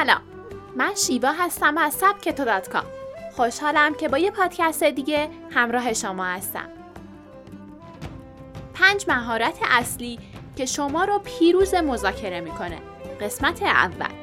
سلام. 0.00 0.20
من 0.76 0.94
شیوا 0.94 1.32
هستم 1.32 1.78
از 1.78 1.94
سبکتو 1.94 2.44
دات 2.44 2.68
کام. 2.68 2.84
خوشحالم 3.36 3.94
که 3.94 4.08
با 4.08 4.18
یه 4.18 4.30
پادکست 4.30 4.84
دیگه 4.84 5.28
همراه 5.50 5.92
شما 5.92 6.24
هستم. 6.24 6.68
پنج 8.74 9.04
مهارت 9.08 9.58
اصلی 9.70 10.18
که 10.56 10.66
شما 10.66 11.04
رو 11.04 11.18
پیروز 11.18 11.74
مذاکره 11.74 12.40
می‌کنه. 12.40 12.78
قسمت 13.20 13.62
اول. 13.62 14.14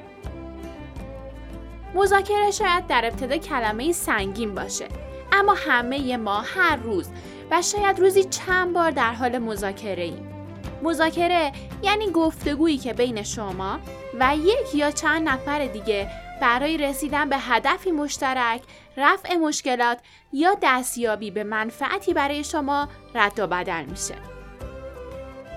مذاکره 1.96 2.52
شاید 2.52 2.88
در 2.88 3.06
ابتدا 3.06 3.38
کلمه 3.38 3.92
سنگین 3.92 4.56
باشه 4.56 4.88
اما 5.32 5.54
همه 5.54 6.18
ما 6.18 6.42
هر 6.42 6.76
روز 6.76 7.10
و 7.52 7.62
شاید 7.62 8.00
روزی 8.00 8.24
چند 8.24 8.74
بار 8.74 8.92
در 8.92 9.14
حال 9.14 9.38
مذاکره 9.38 10.04
ایم 10.04 10.37
مذاکره 10.84 11.52
یعنی 11.84 12.12
گفتگویی 12.12 12.78
که 12.78 12.94
بین 12.94 13.24
شما 13.24 13.80
و 14.20 14.36
یک 14.36 14.76
یا 14.76 14.92
چند 14.92 15.30
نفر 15.30 15.66
دیگه 15.66 16.10
برای 16.42 16.78
رسیدن 16.78 17.30
به 17.30 17.38
هدفی 17.38 17.92
مشترک، 17.92 18.62
رفع 18.98 19.36
مشکلات 19.36 19.98
یا 20.34 20.58
دستیابی 20.62 21.32
به 21.32 21.44
منفعتی 21.44 22.14
برای 22.14 22.44
شما 22.44 22.88
رد 23.16 23.40
و 23.40 23.48
بدل 23.48 23.84
میشه. 23.84 24.16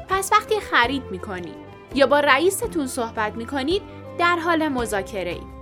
پس 0.09 0.33
وقتی 0.33 0.61
خرید 0.61 1.03
می‌کنید 1.11 1.71
یا 1.95 2.07
با 2.07 2.21
رئیستون 2.21 2.87
صحبت 2.87 3.33
می‌کنید 3.37 3.83
در 4.19 4.37
حال 4.37 4.69
مذاکره 4.69 5.31
اید. 5.31 5.61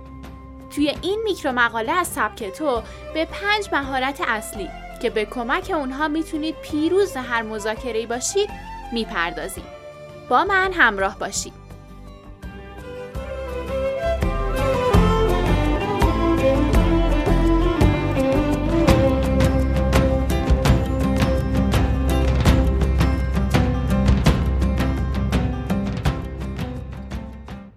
توی 0.75 0.95
این 1.01 1.21
میکرو 1.23 1.51
مقاله 1.51 1.91
از 1.91 2.07
سبک 2.07 2.43
تو 2.43 2.81
به 3.13 3.25
پنج 3.25 3.69
مهارت 3.71 4.21
اصلی 4.27 4.69
که 5.01 5.09
به 5.09 5.25
کمک 5.25 5.71
اونها 5.75 6.07
می‌تونید 6.07 6.55
پیروز 6.55 7.15
هر 7.15 7.41
مذاکره 7.41 8.05
باشید 8.05 8.49
می‌پردازیم. 8.91 9.65
با 10.29 10.43
من 10.43 10.73
همراه 10.73 11.19
باشید. 11.19 11.53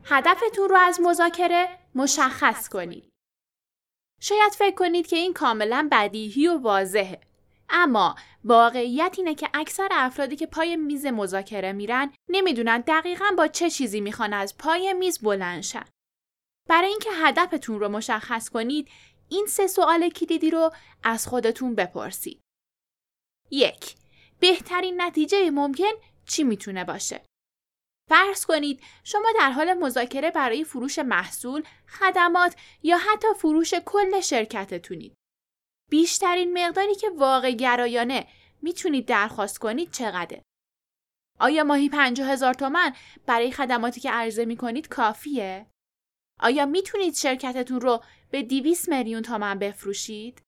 هدفتون 0.05 0.69
رو 0.69 0.77
از 0.77 1.01
مذاکره 1.01 1.69
مشخص 1.95 2.69
کنید. 2.69 3.09
شاید 4.21 4.53
فکر 4.53 4.75
کنید 4.75 5.07
که 5.07 5.17
این 5.17 5.33
کاملا 5.33 5.89
بدیهی 5.93 6.49
و 6.49 6.59
واضحه. 6.59 7.21
اما 7.73 8.17
واقعیت 8.45 9.15
اینه 9.19 9.35
که 9.35 9.49
اکثر 9.55 9.89
افرادی 9.91 10.37
که 10.37 10.47
پای 10.47 10.77
میز 10.77 11.07
مذاکره 11.07 11.73
میرن 11.73 12.13
نمی‌دونن 12.29 12.81
دقیقا 12.81 13.27
با 13.39 13.47
چه 13.47 13.71
چیزی 13.71 14.01
می‌خوان 14.01 14.33
از 14.33 14.59
پای 14.59 14.93
میز 14.93 15.19
بلند 15.23 15.63
شن. 15.63 15.85
برای 16.69 16.89
اینکه 16.89 17.11
هدفتون 17.13 17.81
رو 17.81 17.89
مشخص 17.89 18.49
کنید 18.49 18.89
این 19.29 19.47
سه 19.47 19.67
سوال 19.67 20.09
کلیدی 20.09 20.51
رو 20.51 20.73
از 21.03 21.27
خودتون 21.27 21.75
بپرسید. 21.75 22.41
یک 23.51 23.95
بهترین 24.41 25.03
نتیجه 25.03 25.51
ممکن 25.51 25.93
چی 26.27 26.45
می‌تونه 26.45 26.85
باشه؟ 26.85 27.25
فرض 28.11 28.47
کنید 28.47 28.83
شما 29.05 29.29
در 29.39 29.51
حال 29.51 29.75
مذاکره 29.75 30.31
برای 30.31 30.65
فروش 30.65 30.99
محصول، 30.99 31.63
خدمات 31.89 32.57
یا 32.83 32.99
حتی 32.99 33.29
فروش 33.39 33.75
کل 33.75 34.21
شرکتتونید. 34.21 35.15
بیشترین 35.93 36.59
مقداری 36.59 36.95
که 36.95 37.11
واقع 37.11 37.51
گرایانه 37.51 38.27
می‌تونید 38.63 39.07
درخواست 39.07 39.59
کنید 39.59 39.91
چقدره؟ 39.91 40.43
آیا 41.41 41.65
ماهی 41.65 41.89
50 41.89 42.29
هزار 42.29 42.55
تومن 42.55 42.95
برای 43.27 43.53
خدماتی 43.53 44.01
که 44.01 44.11
عرضه 44.11 44.45
می‌کنید 44.45 44.89
کافیه؟ 44.89 45.67
آیا 46.41 46.67
می‌تونید 46.67 47.15
شرکتتون 47.15 47.81
رو 47.81 48.05
به 48.31 48.43
200 48.43 48.89
میلیون 48.89 49.23
تومن 49.23 49.59
بفروشید؟ 49.59 50.43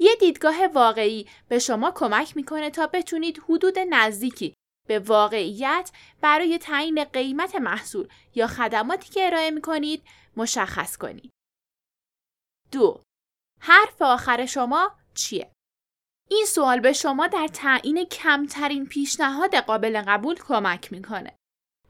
یه 0.00 0.16
دیدگاه 0.20 0.66
واقعی 0.66 1.28
به 1.48 1.58
شما 1.58 1.92
کمک 1.96 2.36
می‌کنه 2.36 2.70
تا 2.70 2.86
بتونید 2.86 3.38
حدود 3.38 3.78
نزدیکی 3.78 4.54
به 4.88 4.98
واقعیت 4.98 5.90
برای 6.20 6.58
تعیین 6.58 7.04
قیمت 7.04 7.54
محصول 7.54 8.08
یا 8.34 8.46
خدماتی 8.46 9.10
که 9.10 9.26
ارائه 9.26 9.50
می 9.50 9.60
کنید 9.60 10.02
مشخص 10.36 10.96
کنید. 10.96 11.30
دو 12.70 13.02
حرف 13.64 14.02
آخر 14.02 14.46
شما 14.46 14.96
چیه؟ 15.14 15.52
این 16.30 16.46
سوال 16.46 16.80
به 16.80 16.92
شما 16.92 17.26
در 17.26 17.48
تعیین 17.48 18.04
کمترین 18.04 18.86
پیشنهاد 18.86 19.54
قابل 19.54 20.02
قبول 20.06 20.36
کمک 20.36 20.92
می‌کنه. 20.92 21.36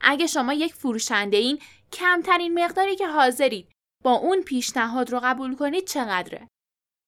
اگه 0.01 0.27
شما 0.27 0.53
یک 0.53 0.73
فروشنده 0.73 1.37
این 1.37 1.61
کمترین 1.91 2.63
مقداری 2.63 2.95
که 2.95 3.07
حاضرید 3.07 3.71
با 4.03 4.11
اون 4.11 4.41
پیشنهاد 4.41 5.09
رو 5.09 5.19
قبول 5.23 5.55
کنید 5.55 5.87
چقدره؟ 5.87 6.47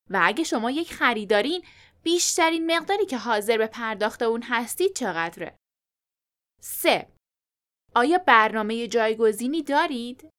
و 0.10 0.20
اگه 0.24 0.44
شما 0.44 0.72
یک 0.72 0.94
خریدارین 0.94 1.66
بیشترین 2.04 2.76
مقداری 2.76 3.06
که 3.06 3.18
حاضر 3.18 3.58
به 3.58 3.68
پرداخت 3.68 4.22
اون 4.22 4.42
هستید 4.42 4.94
چقدره؟ 4.94 5.58
3. 6.62 7.08
آیا 7.96 8.18
برنامه 8.18 8.88
جایگزینی 8.88 9.64
دارید؟ 9.64 10.30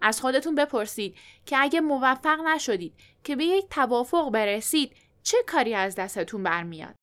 از 0.00 0.20
خودتون 0.20 0.54
بپرسید 0.54 1.16
که 1.46 1.56
اگه 1.58 1.80
موفق 1.80 2.40
نشدید 2.40 2.94
که 3.24 3.36
به 3.36 3.44
یک 3.44 3.68
توافق 3.70 4.30
برسید 4.30 4.96
چه 5.22 5.38
کاری 5.46 5.74
از 5.74 5.94
دستتون 5.94 6.42
برمیاد؟ 6.42 6.94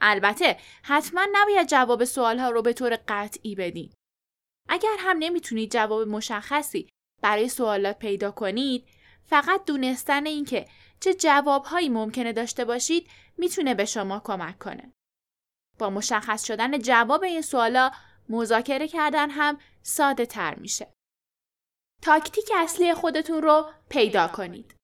البته 0.00 0.56
حتما 0.82 1.26
نباید 1.32 1.68
جواب 1.68 2.04
سوالها 2.04 2.50
رو 2.50 2.62
به 2.62 2.72
طور 2.72 2.98
قطعی 3.08 3.54
بدین. 3.54 3.92
اگر 4.68 4.96
هم 4.98 5.16
نمی‌تونید 5.18 5.72
جواب 5.72 6.08
مشخصی 6.08 6.88
برای 7.22 7.48
سوالات 7.48 7.98
پیدا 7.98 8.30
کنید، 8.30 8.88
فقط 9.24 9.64
دونستن 9.64 10.26
اینکه 10.26 10.66
چه 11.00 11.14
جوابهایی 11.14 11.88
ممکنه 11.88 12.32
داشته 12.32 12.64
باشید 12.64 13.08
می‌تونه 13.38 13.74
به 13.74 13.84
شما 13.84 14.20
کمک 14.24 14.58
کنه. 14.58 14.92
با 15.78 15.90
مشخص 15.90 16.44
شدن 16.46 16.78
جواب 16.78 17.22
این 17.22 17.42
سوالا 17.42 17.90
مذاکره 18.28 18.88
کردن 18.88 19.30
هم 19.30 19.58
ساده 19.82 20.26
تر 20.26 20.54
میشه. 20.54 20.92
تاکتیک 22.02 22.50
اصلی 22.56 22.94
خودتون 22.94 23.42
رو 23.42 23.70
پیدا 23.88 24.28
کنید. 24.28 24.74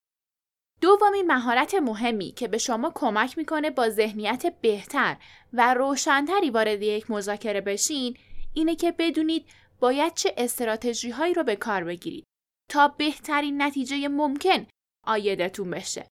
دومین 0.80 1.26
مهارت 1.26 1.74
مهمی 1.74 2.32
که 2.32 2.48
به 2.48 2.58
شما 2.58 2.92
کمک 2.94 3.38
می‌کنه 3.38 3.70
با 3.70 3.88
ذهنیت 3.88 4.54
بهتر 4.60 5.16
و 5.52 5.74
روشنتری 5.74 6.50
وارد 6.50 6.82
یک 6.82 7.10
مذاکره 7.10 7.60
بشین 7.60 8.16
اینه 8.54 8.76
که 8.76 8.92
بدونید 8.92 9.46
باید 9.80 10.14
چه 10.14 10.34
استراتژی 10.36 11.10
هایی 11.10 11.34
رو 11.34 11.44
به 11.44 11.56
کار 11.56 11.84
بگیرید 11.84 12.24
تا 12.70 12.88
بهترین 12.88 13.62
نتیجه 13.62 14.08
ممکن 14.08 14.66
آیدتون 15.06 15.70
بشه. 15.70 16.06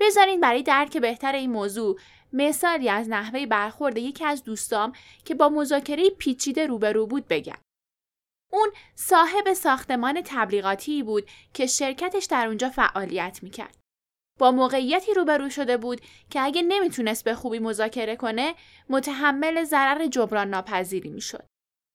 بذارین 0.00 0.40
برای 0.40 0.62
درک 0.62 0.96
بهتر 0.96 1.32
این 1.32 1.50
موضوع 1.50 2.00
مثالی 2.32 2.88
از 2.88 3.08
نحوه 3.08 3.46
برخورد 3.46 3.98
یکی 3.98 4.24
از 4.24 4.44
دوستام 4.44 4.92
که 5.24 5.34
با 5.34 5.48
مذاکره 5.48 6.10
پیچیده 6.10 6.66
روبرو 6.66 7.06
بود 7.06 7.28
بگم. 7.28 7.58
اون 8.52 8.70
صاحب 8.94 9.52
ساختمان 9.52 10.22
تبلیغاتی 10.24 11.02
بود 11.02 11.28
که 11.54 11.66
شرکتش 11.66 12.24
در 12.24 12.46
اونجا 12.46 12.68
فعالیت 12.68 13.38
می‌کرد. 13.42 13.76
با 14.38 14.50
موقعیتی 14.50 15.14
روبرو 15.14 15.50
شده 15.50 15.76
بود 15.76 16.00
که 16.30 16.40
اگه 16.40 16.62
نمی‌تونست 16.62 17.24
به 17.24 17.34
خوبی 17.34 17.58
مذاکره 17.58 18.16
کنه 18.16 18.54
متحمل 18.88 19.64
ضرر 19.64 20.06
جبران 20.06 20.50
ناپذیری 20.50 21.10
می‌شد. 21.10 21.46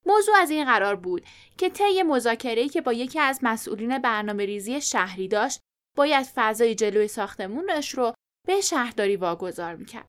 موضوع 0.06 0.35
از 0.35 0.50
این 0.50 0.66
قرار 0.66 0.96
بود 0.96 1.25
که 1.57 1.69
طی 1.69 2.03
مذاکره‌ای 2.03 2.69
که 2.69 2.81
با 2.81 2.94
یکی 2.94 3.19
از 3.19 3.40
مسئولین 3.41 3.97
برنامه 3.97 4.46
ریزی 4.46 4.81
شهری 4.81 5.28
داشت 5.28 5.59
باید 5.97 6.28
فضای 6.35 6.75
جلوی 6.75 7.07
ساختمونش 7.07 7.94
رو 7.94 8.13
به 8.47 8.62
شهرداری 8.62 9.16
واگذار 9.16 9.75
می‌کرد. 9.75 10.07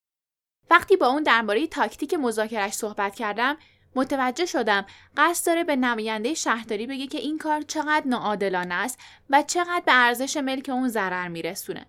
وقتی 0.70 0.96
با 0.96 1.06
اون 1.06 1.22
درباره 1.22 1.66
تاکتیک 1.66 2.14
مذاکرش 2.14 2.72
صحبت 2.72 3.14
کردم 3.14 3.56
متوجه 3.98 4.46
شدم 4.46 4.86
قصد 5.16 5.46
داره 5.46 5.64
به 5.64 5.76
نماینده 5.76 6.34
شهرداری 6.34 6.86
بگه 6.86 7.06
که 7.06 7.18
این 7.18 7.38
کار 7.38 7.62
چقدر 7.62 8.06
ناعادلانه 8.06 8.74
است 8.74 8.98
و 9.30 9.42
چقدر 9.42 9.82
به 9.86 9.92
ارزش 9.94 10.36
ملک 10.36 10.68
اون 10.68 10.88
ضرر 10.88 11.28
میرسونه. 11.28 11.86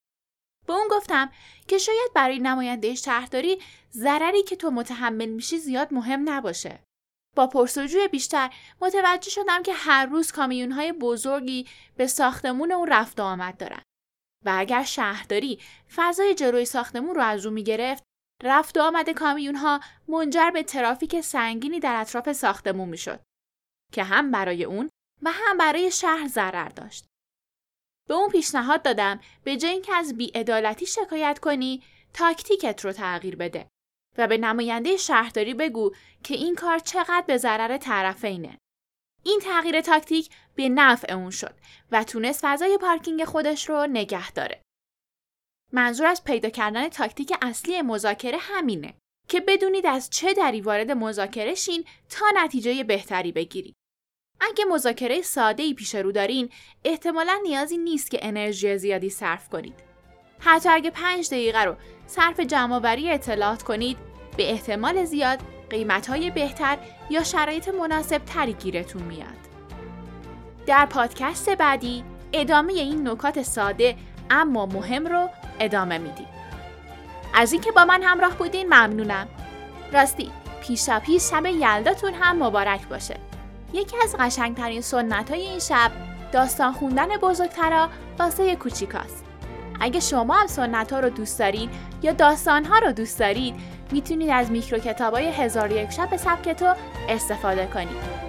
به 0.68 0.74
اون 0.74 0.88
گفتم 0.92 1.32
که 1.68 1.78
شاید 1.78 2.12
برای 2.16 2.40
نماینده 2.40 2.96
شهرداری 2.96 3.62
ضرری 3.92 4.44
که 4.44 4.56
تو 4.56 4.72
متحمل 4.72 5.30
میشی 5.30 5.58
زیاد 5.58 5.94
مهم 5.94 6.30
نباشه. 6.30 6.80
با 7.36 7.48
پرسجوی 7.48 8.08
بیشتر 8.08 8.50
متوجه 8.82 9.30
شدم 9.30 9.64
که 9.64 9.74
هر 9.74 10.06
روز 10.06 10.32
کامیون 10.32 10.72
های 10.72 10.92
بزرگی 10.92 11.68
به 11.98 12.08
ساختمون 12.08 12.72
اون 12.72 12.88
رفت 12.88 13.20
و 13.20 13.24
آمد 13.24 13.58
دارن. 13.58 13.82
و 14.46 14.54
اگر 14.58 14.84
شهرداری 14.84 15.60
فضای 15.96 16.36
جلوی 16.36 16.66
ساختمون 16.66 17.16
رو 17.16 17.22
از 17.22 17.46
رو 17.46 17.52
می‌گرفت 17.52 18.04
رفت 18.44 18.78
و 18.78 18.82
آمد 18.82 19.10
کامیون 19.10 19.56
ها 19.56 19.80
منجر 20.08 20.50
به 20.50 20.64
ترافیک 20.64 21.22
سنگینی 21.22 21.80
در 21.80 21.96
اطراف 21.96 22.32
ساختمون 22.32 22.90
می‌شد 22.90 23.20
که 23.94 24.04
هم 24.04 24.32
برای 24.32 24.64
اون 24.64 24.90
و 25.22 25.32
هم 25.32 25.58
برای 25.58 25.92
شهر 25.92 26.28
ضرر 26.28 26.70
داشت. 26.70 27.06
به 28.08 28.14
اون 28.14 28.30
پیشنهاد 28.30 28.82
دادم 28.82 29.20
به 29.44 29.58
جای 29.58 29.72
اینکه 29.72 29.96
از 29.96 30.18
بیعدالتی 30.18 30.86
شکایت 30.86 31.40
کنی 31.40 31.84
تاکتیکت 32.14 32.86
رو 32.86 32.92
تغییر 32.92 33.36
بده 33.36 33.68
و 34.18 34.28
به 34.28 34.38
نماینده 34.38 34.98
شهرداری 34.98 35.54
بگو 35.54 35.96
که 36.24 36.34
این 36.34 36.56
کار 36.56 36.80
چقدر 36.80 37.24
به 37.28 37.38
ضرر 37.38 37.78
طرفینه. 37.78 38.58
این 39.24 39.40
تغییر 39.44 39.82
تاکتیک 39.82 40.30
به 40.56 40.70
نفع 40.70 41.14
اون 41.14 41.32
شد 41.32 41.56
و 41.92 42.04
تونست 42.04 42.40
فضای 42.44 42.78
پارکینگ 42.78 43.26
خودش 43.26 43.70
رو 43.70 43.88
نگه 43.88 44.32
داره. 44.32 44.62
منظور 45.74 46.08
از 46.08 46.24
پیدا 46.24 46.50
کردن 46.50 46.90
تاکتیک 46.90 47.34
اصلی 47.42 47.82
مذاکره 47.82 48.38
همینه 48.42 48.94
که 49.28 49.40
بدونید 49.40 49.86
از 49.86 50.10
چه 50.10 50.34
دری 50.34 50.62
وارد 50.62 50.92
مذاکره 50.92 51.56
شین 51.56 51.86
تا 52.10 52.26
نتیجه 52.36 52.84
بهتری 52.84 53.32
بگیرید. 53.32 53.76
اگه 54.42 54.66
مذاکره 54.66 55.22
ساده 55.22 55.64
ای 55.64 55.74
پیش 55.74 55.96
رو 55.96 56.12
دارین 56.12 56.50
احتمالا 56.84 57.40
نیازی 57.44 57.78
نیست 57.78 58.12
که 58.12 58.20
انرژی 58.22 58.78
زیادی 58.78 59.10
صرف 59.10 59.50
کنید. 59.50 59.74
حتی 60.40 60.70
اگه 60.70 60.90
پنج 60.90 61.28
دقیقه 61.28 61.64
رو 61.64 61.76
صرف 62.08 62.40
جمعآوری 62.40 63.12
اطلاعات 63.12 63.64
کنید 63.64 63.98
به 64.38 64.52
احتمال 64.52 65.06
زیاد 65.06 65.40
قیمتهای 65.70 66.32
بهتر 66.32 66.78
یا 67.10 67.24
شرایط 67.24 67.68
مناسب 67.68 68.26
تری 68.26 68.54
گیرتون 68.54 69.02
میاد. 69.04 69.40
در 70.66 70.86
پادکست 70.86 71.50
بعدی 71.50 72.04
ادامه 72.34 72.74
این 72.74 73.08
نکات 73.08 73.42
ساده 73.42 73.96
اما 74.30 74.66
مهم 74.66 75.08
رو 75.08 75.30
ادامه 75.60 75.98
میدیم. 75.98 76.28
از 77.34 77.54
اینکه 77.54 77.72
با 77.72 77.86
من 77.86 78.04
همراه 78.04 78.36
بودین 78.36 78.68
ممنونم. 78.68 79.28
راستی 79.94 80.32
پیشا 80.62 81.00
پیش 81.00 81.30
شب 81.30 81.46
یلداتون 81.46 82.14
هم 82.14 82.44
مبارک 82.44 82.88
باشه. 82.88 83.18
یکی 83.74 83.98
از 84.04 84.16
قشنگترین 84.20 84.82
سنت 84.82 85.30
های 85.30 85.42
این 85.42 85.60
شب 85.60 85.92
داستان 86.32 86.74
خوندن 86.74 87.08
بزرگترا 87.08 87.90
واسه 88.20 88.56
کوچیکاست. 88.56 89.26
اگه 89.80 90.00
شما 90.00 90.34
هم 90.34 90.48
سنت 90.48 90.94
ها 90.94 91.00
رو 91.00 91.10
دوست 91.10 91.40
دارید 91.40 91.70
یا 92.02 92.12
داستان 92.12 92.66
ها 92.66 92.80
رو 92.80 92.92
دوست 92.92 93.20
دارید 93.20 93.56
می‌تونید 93.92 94.30
از 94.30 94.52
میکرو 94.52 94.80
کتاب 94.80 95.14
های 95.14 95.28
هزار 95.28 95.72
یک 95.72 95.90
شب 95.90 96.18
سبک 96.18 96.50
تو 96.50 96.74
استفاده 97.10 97.66
کنید. 97.66 98.20